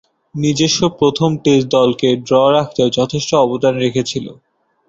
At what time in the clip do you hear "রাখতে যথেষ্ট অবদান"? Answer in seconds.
2.51-3.73